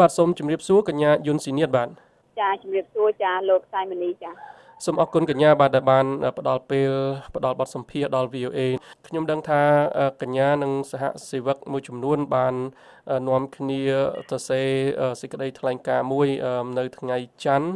[0.00, 1.88] បាទសូមជម្រាបសួរកញ្ញាយុនស៊ីនីតបាទ
[2.40, 4.30] ចាជម្រាបសួរចាលោកសៃមនីចា
[4.84, 6.06] សូមអរគុណកញ្ញាបាទដែលបាន
[6.38, 6.90] ផ្ដល់ពេល
[7.34, 8.58] ផ្ដល់បទសម្ភាសដល់ VOA
[9.06, 9.62] ខ្ញុំដឹងថា
[10.22, 12.54] កញ្ញានិងសហសេវកមួយចំនួនបាន
[13.28, 13.80] នាំគ្នា
[14.30, 14.60] ទៅសេ
[15.20, 16.28] សេចក្តីថ្លែងការណ៍មួយ
[16.78, 17.70] នៅថ្ងៃច័ន្ទ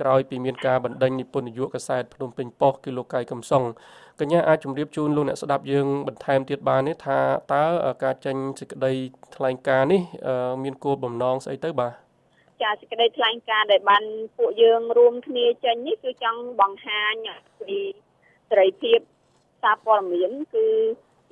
[0.00, 3.62] ក្រោយពីមានការបណ្ដេញនិពន្ធនាយកកាសែតភ្នំពេញប៉ុស្តិ៍គឺលោកកៃកំសុង
[4.20, 7.18] កញ្ញាអាចជម្រាបជូនលោកអ្នកស្ដាប់យើងបន្ថែមទៀតបានទេថា
[7.54, 7.64] តើ
[8.04, 8.92] ការចេញសេចក្តី
[9.36, 10.02] ថ្លែងការណ៍នេះ
[10.64, 11.92] មានគោលបំណងស្អីទៅបាទ
[12.62, 14.04] ចាសេចក្តីថ្លែងការណ៍ដែលបាន
[14.36, 17.14] ពួកយើងរួមគ្នាចេញនេះគឺចង់បង្ហាញ
[17.58, 17.78] ពី
[18.50, 18.98] សេរីភាព
[19.62, 20.66] សារព័ត៌មានគឺ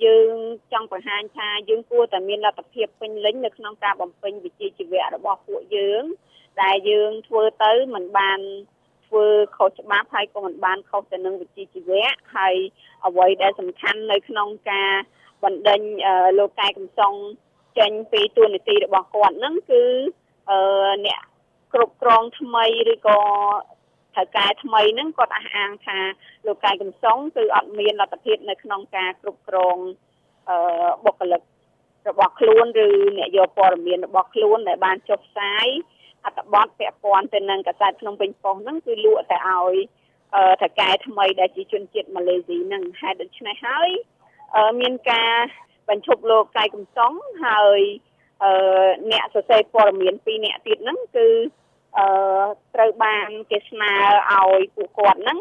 [0.05, 0.35] យើង
[0.73, 6.03] ចង់បង្ហាញថាយើងគួរតែមានលទ្ធភាពពេញលេញនៅក្នុងការបំពេញវិជ្ជាជីវៈរបស់ពួកយើង
[6.63, 8.39] ដែលយើងធ្វើទៅមិនបាន
[9.07, 9.25] ធ្វើ
[9.57, 12.55] ខុសច្បាប់ហើយក៏មិនបានខុសទៅនឹងវិជ្ជាជីវៈហើយ
[13.05, 14.91] អ្វីដែលសំខាន់នៅក្នុងការ
[15.43, 15.81] បណ្ដេញ
[16.39, 17.13] លោកកែកំសុង
[17.79, 19.83] ចេញពីទួនាទីរបស់គាត់ហ្នឹងគឺ
[20.49, 20.59] អឺ
[21.05, 21.21] អ្នក
[21.73, 23.19] គ្រប់គ្រងថ្មីឬក៏
[24.15, 25.99] ថៅកែថ្មីហ្នឹងគាត់អះអាងថា
[26.45, 29.77] លោកកែកំសុងគឺអត់មានលទ្ធភាពនៅក្នុងការគ្រប់គ្រង
[30.49, 30.57] អឺ
[31.05, 31.41] បុគ្គលិក
[32.09, 35.67] របស់ខ្លួនឬអ្នកយកព័ត៌មានរបស់ខ្លួនដែលបានចុះផ្សាយ
[36.25, 39.75] អត្ថបទពាក់ព័ន្ធទៅនឹងកាសែតភ្នំពេញប៉ុស្តិ៍ហ្នឹងគឺលក់តែឲ្យ
[40.61, 43.89] ថៅកែថ្មីដែលជាជនជាតិម៉ាឡេស៊ីហ្នឹងហេតុដូច្នេះហើយ
[44.79, 45.33] មានការ
[45.89, 47.13] បញ្ឈប់លោកកែកំសុង
[47.45, 47.79] ហើយ
[48.43, 48.51] អឺ
[49.11, 51.27] អ្នកសរសេរព័ត៌មានពីរអ្នកទៀតហ្នឹងគឺ
[51.97, 52.07] អឺ
[52.75, 53.93] ត្រូវបានគេស្នើ
[54.33, 55.39] ឲ្យពួកគាត់ហ្នឹង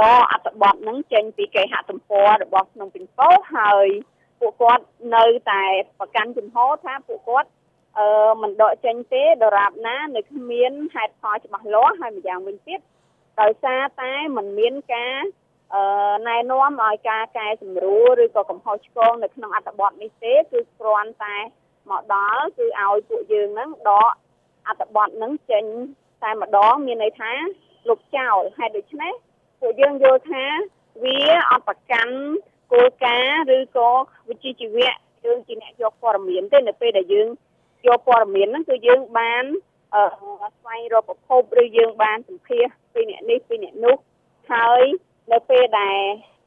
[0.00, 3.88] ដកអត្ថបទហ្នឹងចេញពីគេហទំព័ររបស់ក្នុងពេញពោហើយ
[4.40, 4.84] ពួកគាត់
[5.16, 5.62] នៅតែ
[5.98, 7.48] ប្រកាន់ជំហរថាពួកគាត់
[7.98, 8.08] អឺ
[8.42, 12.80] មិនដកចេញទេដរាបណានៅគ្មានហេតុផលច្បាស់លាស់ហើយម្យ៉ាងវិញទៀត
[13.40, 15.20] ដោយសារតែมันមានការ
[15.74, 15.82] អឺ
[16.28, 21.36] ណែនាំឲ្យការកែសម្រួលឬក៏កំហុសឆ្គងនៅក្នុងអត្ថបទនេះទេគឺគ្រាន់តែ
[21.90, 24.12] មកដល់គឺឲ្យពួកយើងហ្នឹងដក
[24.68, 25.64] អត្ថបទហ្នឹងចេញ
[26.22, 27.32] តែម្ដងមានន័យថា
[27.88, 29.12] លុបចោលហេតុដូច្នេះ
[29.60, 30.44] ពួកយើងយល់ថា
[31.02, 31.18] វា
[31.50, 32.14] អត់ប្រកាន់
[32.72, 33.90] គោលការណ៍ឬក៏
[34.28, 34.92] វិជ្ជាជីវៈ
[35.24, 37.28] យើងជាអ្នកយកព័ត៌មានទេនៅពេលដែលយើង
[37.86, 39.44] យកព័ត៌មានហ្នឹងគឺយើងបាន
[39.94, 40.04] អឺ
[40.56, 43.96] ស្វែងរកប្រភពឬយើងបានសម្ភាសពីអ្នកនេះពីអ្នកនោះ
[44.52, 44.82] ហើយ
[45.32, 46.00] នៅពេលដែល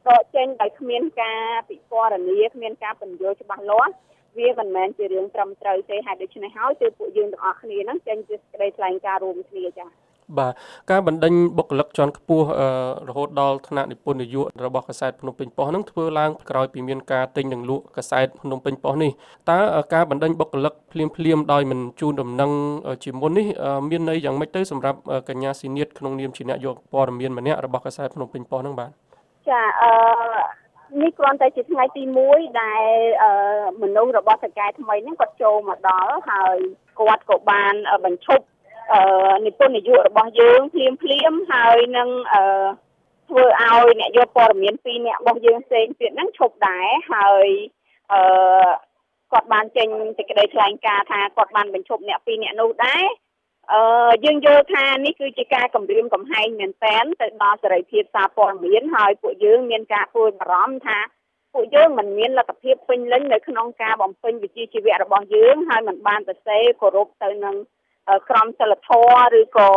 [0.07, 3.94] ដកចេញដោយគ្មានការពិពណ៌នាគ្មានការបញ្យល់ច្បាស់លាស់
[4.38, 10.04] វាមិនមែនជារឿងត្រឹមត្រូវទេហើយដូច្នេះហើយគឺពួកយើងទាំងអស់គ្នាហ្នឹងចេញជាសេចក្តីថ្លែងការណ៍រួមគ្នាចា៎
[10.38, 10.53] បាទ
[10.91, 12.46] ការបណ្ដេញបុគ្គលិកជាន់ខ្ពស់
[13.09, 19.12] រហូតដល់ថ្នាក់និពន្ធនាយករបស់កាសែតភ្នំពេញប៉ុស្តិ៍នឹងធ្វើឡើងក្រោយពីមានការទិញនិងលក់កាសែតភ្នំពេញប៉ុស្តិ៍នេះ
[19.50, 19.59] តើ
[19.94, 22.52] ការបណ្ដេញបុគ្គលិកភ្លាមភ្លាមដោយមិនជូនដំណឹង
[23.03, 23.47] ជាមុននេះ
[23.90, 25.00] មានន័យយ៉ាងម៉េចទៅសម្រាប់
[25.30, 28.91] កញ្ញាស៊ីនីតក្នុងនាមជាអ្នកយកព័ត៌មានម្នាក់របស់កាសែតភ្នំពេញប៉ុស្តិ៍នឹងបាទ
[29.50, 29.91] ចាអឺ
[31.02, 32.84] នេះគ្រាន់តែជាថ្ងៃទី1ដែល
[33.81, 36.58] មនុស្សរបស់សកែថ្មីហ្នឹងគាត់ចូលមកដល់ហើយ
[37.00, 37.74] គាត់ក៏បាន
[38.06, 38.46] បញ្ឈប់
[39.46, 42.09] និពន្ធនយោបាយរបស់យើងភ្លាមភ្លាមហើយនឹង
[43.29, 47.47] ធ្វើឲ្យអ្នកយកព័ត៌មានពីរអ្នករបស់យើងផ្សេងទៀតហ្នឹងឈប់ដែរហើយ
[48.12, 48.22] អឺ
[49.31, 49.88] គាត់បានចេញ
[50.18, 53.03] សេចក្តីថ្លែងការណ៍ថាគាត់បានបញ្ឈប់អ្នកពីរអ្នកនោះដែរ
[53.73, 61.00] អឺយើងយល់ថានេះគឺជាការគម្រាមកំហែងមែនតែនទៅដល់សេរីភាពសារព័ត៌មានហើយពួកយើងមានការព្រួយបារម្ភថា
[61.53, 67.56] ពួកយើងមិនមានលទ្ធភាពពេញលេញនៅក្នុងការបំពេញវិជ្ជាជីវៈរបស់យើងហើយមិនបានទៅសេគោរពទៅនឹង
[68.29, 69.69] ក្រមសីលធម៌ឬក៏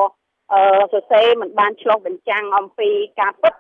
[0.93, 2.91] សរសេរមិនបានឆ្លុះបញ្ចាំងអំពី
[3.21, 3.55] ការពិត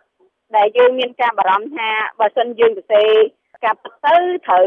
[0.56, 1.90] ដែលយើងមានការបារម្ភថា
[2.20, 3.10] បើសិនយើងសរសេរ
[3.64, 4.66] ការពិតទៅត្រូវ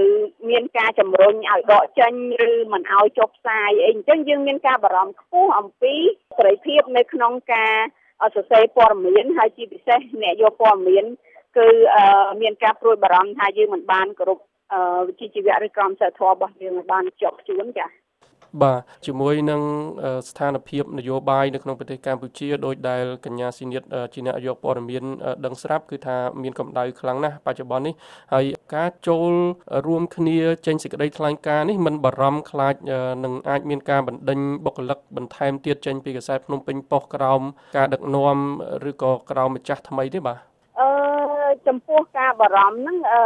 [0.49, 2.13] មានការជំរុញឲ្យដកចេញ
[2.49, 5.93] ឬមិនឲ្យចុះផ្សាយអីអញ្ចឹងយើងមានការបារម្ភខ្ពស់អំពី
[6.37, 7.73] សេរីភាពនៅក្នុងការ
[8.35, 11.05] សរសេរព័ត៌មានហើយជាពិសេសអ្នកយកព័ត៌មាន
[11.57, 11.67] គឺ
[12.41, 14.39] មានការព្រួយបារម្ភថាយើងមិនបានគោរព
[15.07, 18.00] វិជ្ជាជីវៈឬក្រមសីលធម៌របស់យើងឲ្យបានជាប់ជួនចា៎
[18.61, 19.61] បាទជាមួយនឹង
[20.29, 25.03] ស្ថានភាពនយោបាយនៅក្នុងប្រទេសកម្ពុជាដោយដែលកញ្ញាស៊ីនីតជាអ្នកយកព័ត៌មាន
[25.45, 27.93] ដឹងស្រាប់គឺថាមានកម្ដៅខ្លាំងណាស់បច្ចុប្បន្ននេះ
[28.33, 28.45] ហើយ
[28.75, 29.31] ការចូល
[29.87, 32.75] រួមគ្នាចេញសេចក្តីថ្លែងការណ៍នេះមិនបារម្ភខ្លាច
[33.23, 37.41] នឹងអាចមានការបណ្ដេញបុគ្គលិកបន្ថែមទៀតចេញពីកាសែតភ្នំពេញប៉ុស្តិ៍ក្រោម
[37.77, 38.37] ការដឹកនាំ
[38.89, 40.50] ឬក៏ក្រោមម្ចាស់ថ្មីទេបាទអឺ
[41.67, 43.23] ចំពោះការបារម្ភហ្នឹងអឺ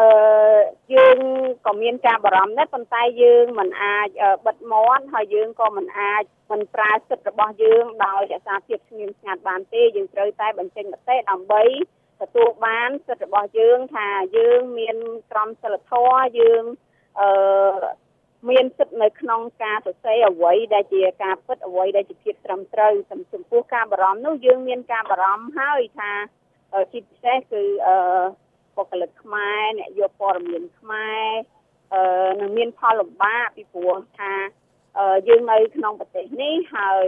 [0.95, 1.17] យើង
[1.65, 4.07] ក៏មានការបារម្ភដែរប៉ុន្តែយើងមិនអាច
[4.45, 11.63] បិទមាត់ហើយយើងក៏មិនអាចមិនប្រើសិទ្ធិរបស់យើងដោយរក្សាភាពស្ងៀមស្ងាត់បានទេយើងត្រូវតែបញ្ចេញមតិដើម្បី
[12.21, 14.07] ទទួលបានសិទ្ធិរបស់យើងថា
[14.37, 14.97] យើងមាន
[15.31, 16.63] ក្រមសីលធម៌យើង
[17.19, 17.29] អឺ
[18.49, 22.93] មានសិទ្ធិនៅក្នុងការសរសេរអ្វីដែលជាការពិតអ្វីដែលជាភាពត្រឹមត្រូវ
[23.33, 26.11] ចំពោះការបារម្ភនោះយើងមានការបារម្ភហើយថា
[26.91, 27.95] ជាពិសេសគឺអឺ
[28.75, 31.25] បុគ្គលិកខ្មែរអ្នកយកព័ត៌មានខ្មែរ
[31.93, 32.01] អឺ
[32.39, 34.33] នឹងមានផលលំបាកពីព្រោះថា
[35.27, 37.07] យើងនៅក្នុងប្រទេសនេះហើយ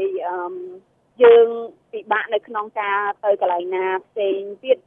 [1.24, 1.48] យើង
[1.92, 4.78] ពិបាកនៅក្នុងការទៅកន្លែងណាផ្សេងទៀត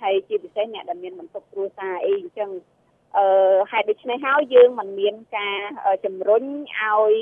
[0.00, 2.50] ហើយជាពិសេសអ្នកដែលមានបន្ទុកគ្រួសារអីអញ្ចឹង
[3.16, 3.26] អឺ
[3.70, 5.58] ហេតុដូច្នេះហើយយើងមិនមានការ
[6.04, 6.44] ជំរុញ
[6.80, 7.12] ឲ្យ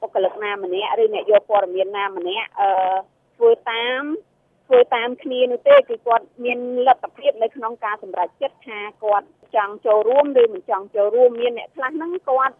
[0.00, 2.70] បុគ្គលិកណាម្នាក់ឬអ្នកយកព័ត៌មានណាម្នាក់អឺ
[3.36, 4.02] ធ្វើតាម
[4.66, 9.26] ធ្វើតាមគ្នានោះទេគឺគាត់មានលទ្ធភាពនៅក្នុងការសម្រេចចិត្តថាគាត់
[9.56, 12.54] ចង់ចូលរួមឬមិនចង់ចូលរួមមានអ្នកខ្លះហ្នឹងគាត់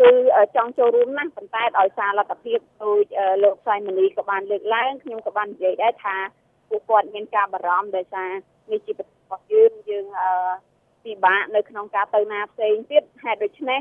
[0.00, 0.10] គឺ
[0.56, 3.04] ចង់ចូលរួមណាស់ប៉ុន្តែដោយសារលទ្ធភាពដូច
[3.44, 6.16] លោកសៃមនីក៏បានលើកឡើងខ្ញុំក៏បាននិយាយដែរថា
[6.68, 8.30] ពួកគាត់មានការបារម្ភដោយសារ
[8.72, 10.30] នេះជាប្រទេសរបស់យើងយើងអឺ
[11.04, 13.80] ពិបាកនៅក្នុងការទៅណាផ្សេងទៀតហេតុដូច្នេះ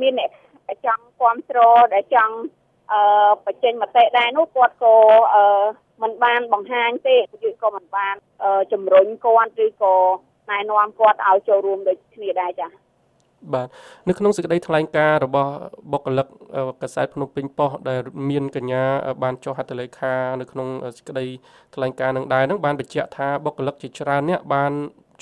[0.00, 0.30] មានអ្នក
[0.68, 2.34] ដែលចង់គ្រប់គ្រងដែលចង់
[2.92, 3.00] អឺ
[3.46, 4.94] បញ្ចេញមតិដែរនោះគាត់ក៏
[5.33, 5.33] អឺមិន
[6.34, 8.14] បានបង្ហាញទេយើងក៏មិនបាន
[8.72, 9.94] ជំរុញគាត់ឬក៏
[10.50, 12.70] ណែនាំគាត់ឲ្យចូលរួមដូចគ្នាដែរចា៎
[13.54, 13.68] បាទ
[14.08, 15.52] នៅក្នុងសេចក្តីថ្លែងការណ៍របស់
[15.92, 16.26] បុគ្គលិក
[16.82, 18.00] កាសែតភ្នំពេញប៉ុស្តិ៍ដែល
[18.30, 18.84] មានកញ្ញា
[19.22, 21.26] បានចុះហត្ថលេខានៅក្នុងសេចក្តី
[21.74, 24.72] ថ្លែងការណ៍នឹងដែរនឹងបានបញ្ជាក់ថាបុគ្គលិកជាច្រើនអ្នកបាន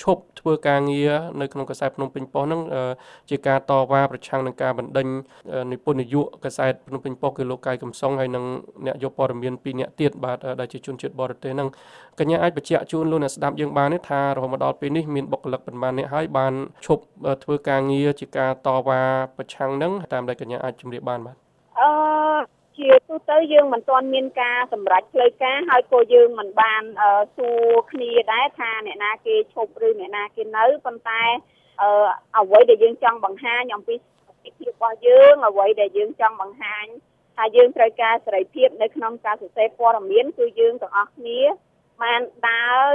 [0.03, 1.11] ឈប់ធ្វើការងារ
[1.41, 2.61] នៅក្នុងកាសែតភ្នំពេញប៉ុស្តិ៍ហ្នឹង
[3.29, 5.07] ជាការតវ៉ាប្រឆាំងនឹងការបណ្ដេញ
[5.71, 8.45] និពន្ធនាយកកាសែតភ្នំពេញប៉ុស្តិ៍គឺលោកកាយកំសុងហើយនិង
[8.85, 11.69] អ្នកយកព័ត៌មានពីរអ្នកទៀតបាទដែលជាជនជាតិបរទេសហ្នឹង
[12.19, 16.53] កញ្ញាអាចបញ្ជាក់ជូនលោកអ្នកស្ដាប់យើងបានទេថារហូតមកដល់ពេលនេះមានបុគ្គលិកប៉ុន្មានអ្នកហើយបាន
[16.85, 17.03] ឈប់
[17.43, 19.01] ធ្វើការងារជាការតវ៉ា
[19.37, 21.52] ប្រឆាំងហ្នឹងតាមដែលកញ្ញាអាចជម្រាបបានបាទអឺជា
[23.13, 26.83] ទូទៅយើងមិនទាន់មានការសម្រេចផ្លូវការហើយក៏យើងមិនបាន
[27.35, 31.21] សួរគ្នាដែរថាអ្នកណាគេឈប់ឬអ្នកណាគេនៅប៉ុន្តែ
[32.37, 34.13] អ្វីដែលយើងចង់បង្ហាញអំពីសេ
[34.43, 36.85] រីភាពរបស់យើងអ្វីដែលយើងចង់បង្ហាញ
[37.35, 41.39] ថាយើងត្រូវការសេរីភាពនៅក្នុងការសរសេរព័ត៌មានគឺយើងទាំងអស់គ្នា
[42.01, 42.85] បានដើរ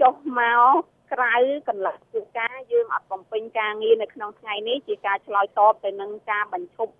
[0.00, 0.68] ចុះមក
[1.12, 1.36] ក្រៅ
[1.68, 6.92] កន្លះធ្វើការយើងអត់បំពេញការងារនៅក្នុងថ្ងៃនេះជាការឆ្លើយតបទៅនឹងការបញ្ឈប់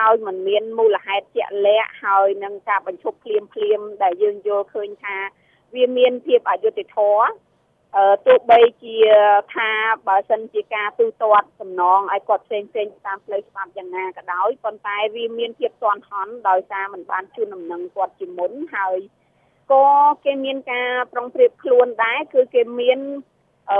[0.00, 5.16] ដោយមិនមានមូលហេតុជាក់លាក់ហើយនឹងការបញ្ឈប់ភ្លាមភ្លាមដែលយើងយល់ឃើញថា
[5.74, 7.26] វាមានភាពអយុត្តិធម៌
[7.96, 8.96] អឺទោះបីជា
[9.54, 9.70] ថា
[10.08, 18.98] បើសិនជាការទូទាត់សំណងឲ្យគាត់ផ្សេងផ្សេងតាមផ្លូវច្បាប់យ៉ាងណាក៏ដោយប៉ុន្តែវាមានភាពទាន់ហន់ដោយសារมันបានជូនដំណឹងគាត់ជាមុនហើយ
[19.72, 19.86] ក៏
[20.24, 22.98] គេមានការប្រុងប្រៀបខ្លួនដែរគឺគេមាន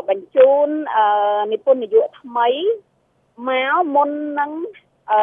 [0.09, 0.69] បញ្ជូន
[1.53, 2.49] និពន្ធនយោបាយថ្មី
[3.49, 4.11] មកមុន
[4.41, 4.53] នឹង
[5.13, 5.23] អឺ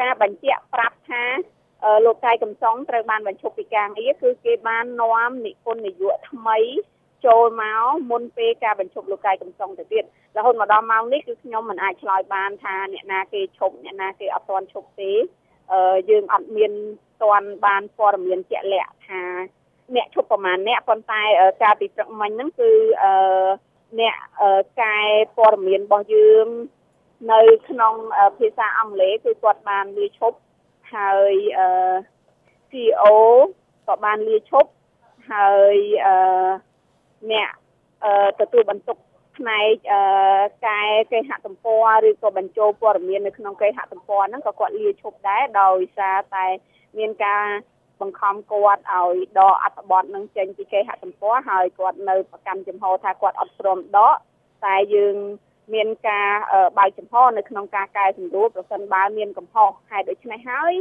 [0.00, 1.24] ការបញ្ជាក់ប្រាប់ថា
[2.04, 6.58] លោកកាយកំសុងត្រូវបានបញ្ឈប់ពីការងារគឺគេបាននាំនិពន្ធនយោបាយថ្មី
[7.26, 10.04] ចូលមកមុនពេលការបញ្ឈប់លោកកាយកំសុងទៅទៀត
[10.36, 15.12] រហូតមកដល់ម៉ោងនេះគឺខ្ញុំមិនអាចឆ្លើយបានថាអ្នកណាគេឈប់អ្នកណាគេអត់ទាន់ឈប់ទេ
[15.72, 16.72] អឺយើងអត់មាន
[17.22, 19.22] ទាន់បានព័ត៌មានជាក់លាក់ថា
[19.94, 21.22] អ្នកឈប់ប្រមាណអ្នកប៉ុន្តែ
[21.62, 22.70] ការពីព្រឹកមិញហ្នឹងគឺ
[23.02, 23.46] អឺ
[24.00, 24.16] អ្នក
[24.82, 24.96] កែ
[25.36, 26.46] ព័ត៌មានរបស់យើង
[27.32, 27.94] នៅក្នុង
[28.38, 30.38] ភាសាអង់គ្លេសគឺគាត់បានលាឈប់
[30.94, 31.68] ហើយអឺ
[32.70, 33.04] CEO
[33.86, 34.70] ក៏បានលាឈប់
[35.32, 35.76] ហើយ
[36.06, 36.14] អឺ
[37.32, 37.48] អ្នក
[38.04, 38.96] អឺទទួលបន្ទុក
[39.36, 40.00] ផ្នែកអឺ
[40.66, 40.80] កែ
[41.12, 46.46] គេហទំព័រឬក៏បញ្ចូលព័ត៌មាននៅក្នុងគេហទំព័រហ្នឹងក៏គាត់លាឈប់ដែរដោយសារតែ
[46.98, 47.44] មានការ
[48.00, 54.14] បង្ខំគាត់ឲ្យដកអត្ថបទនឹងចេញពីគេហទំព័រហើយគាត់នៅប្រកាន់ចំហថាគាត់អត់ព្រមដក
[54.64, 55.16] តែយើង
[55.74, 56.30] មានការ
[56.78, 60.74] បើកចំហនៅក្នុងការកែសម្រួលប្រសិនបើមានកំហុសហេតុដូច្នេះហើយ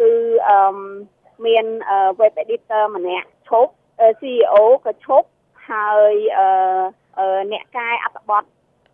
[0.00, 0.10] គឺ
[0.48, 0.76] អឺ
[1.46, 1.64] មាន
[2.20, 3.72] web editor ម្នាក់ឈប់
[4.20, 5.28] CEO ក៏ឈប់
[5.70, 8.44] ហើយអឺអ្នកកែអត្ថបទ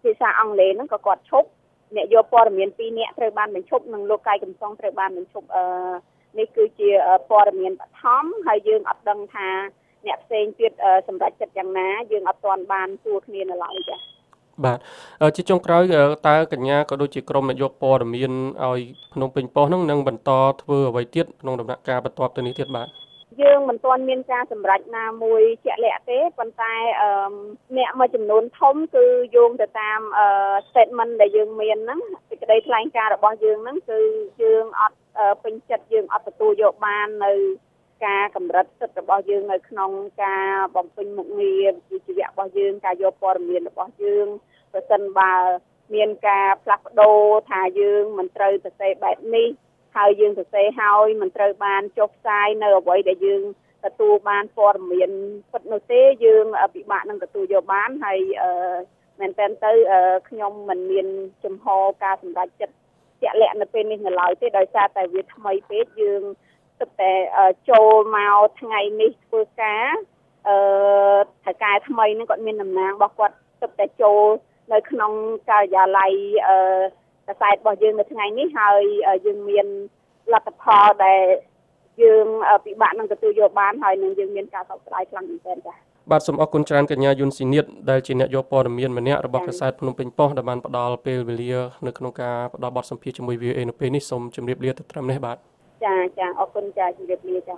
[0.03, 1.49] ភាសាអង់គ្លេសហ្នឹងក៏គាត់ឈប់
[1.97, 5.65] អ្នកយកព័ត៌មានពីរនាក់ត្រូវបានបញ្ឈប់និងលោកកាយកំសងត្រូវបានបញ្ឈប់អឺ
[6.39, 6.91] នេះគឺជា
[7.31, 9.49] ព័ត៌មានបឋមហើយយើងអត់ដឹងថា
[10.07, 10.73] អ្នកផ្សេងទៀត
[11.09, 14.10] សម្រាប់ចិត្តយ៉ាងណាយើងអត់ទាន់បានសួរគ្នានៅឡើយចា៎
[14.65, 14.79] បាទ
[15.37, 15.83] ជាចុងក្រោយ
[16.29, 18.33] តើកញ្ញាក៏ដូចជាក្រុមអ្នកយកព័ត៌មាន
[18.65, 18.81] ឲ្យ
[19.15, 20.31] ភ្នំពេញប៉ុស្តិ៍ហ្នឹងនឹងបន្ត
[20.63, 22.89] ធ្វើអ្វីទៀតក្នុងដំណាក់កាលបន្ទាប់ទៅនេះទៀតបាទ
[23.43, 27.11] យើងមិនទាន់មានការសម្រេចណាមួយជាក់លាក់ទេប៉ុន្តែអឺ
[27.79, 29.05] អ្នកមួយចំនួនធំគឺ
[29.37, 30.27] យោងទៅតាមអឺ
[30.69, 32.01] statement ដែលយើងមានហ្នឹង
[32.31, 33.99] សេចក្តីថ្លែងការណ៍របស់យើងហ្នឹងគឺ
[34.43, 34.99] យើងអត់
[35.43, 37.33] ពេញចិត្តយើងអត់ទទួលយកបាននៅ
[38.07, 39.91] ការកម្រិតសិទ្ធិរបស់យើងនៅក្នុង
[40.25, 44.27] ការបំពេញមុខងារវិជ្ជាជីវៈរបស់យើងការយកព័ត៌មានរបស់យើង
[44.73, 45.33] ប្រសិនបើ
[45.95, 49.49] មានការផ្លាស់ប្ដូរថាយើងមិនត្រូវសរសេរបែបនេះ
[49.97, 53.43] ហើយយើងសរសេរហើយមិនត្រូវបានចុះផ្សាយនៅអ្វីដែលយើង
[53.87, 55.11] ទទួលបានព័ត៌មាន
[55.53, 58.19] ពិតនោះទេយើងពិបាកនឹងទទួលយកបានហើយ
[59.21, 59.73] មែនតើទៅ
[60.29, 61.07] ខ្ញុំមិនមាន
[61.45, 61.67] ចំហ
[62.03, 62.75] ការសម្រេចចិត្ត
[63.23, 66.23] ជាក់លាក់នៅពេលនេះនៅឡើយទេដោយសារតែវាថ្មីពេកយើង
[66.81, 67.13] ទើបតែ
[67.71, 69.87] ចូលមកថ្ងៃនេះធ្វើការ
[70.49, 70.57] អឺ
[71.45, 74.23] ថៅកែថ្មីហ្នឹងគាត់មានតំណាងរបស់គាត់ទើបតែចូល
[74.73, 75.13] នៅក្នុង
[75.51, 76.13] ការិយាល័យ
[76.49, 76.57] អឺ
[77.29, 78.83] កសែតរបស់យើងនៅថ្ងៃនេះហើយ
[79.27, 79.67] យើងមាន
[80.33, 81.23] លទ្ធផលដែល
[82.03, 82.27] យើង
[82.65, 85.79] ពិបាកនឹងទទួលយកបានហើយនឹងយើងមានការសោកស្ដាយខ្លាំងមែនទែនចា៎
[86.11, 91.53] បាទសូមអរគុណច្រើនកញ្ញាយុនស៊ីនីតដែលជាអ្នកយកព័ត៌មានម្នាក់របស់កាសែតភ្នំពេញប៉ុស្តិ៍ដែលបានផ្ដល់ពេលវេលា
[91.87, 95.37] នៅក្នុងការផ្ដល់បទសម្ភាសន៍ជាមួយ VOA នៅពេលនេះសូមជម្រាបលាទៅត្រឹមនេះបាទ
[95.85, 97.57] ចាចាអរគុណចាជម្រាបលាចា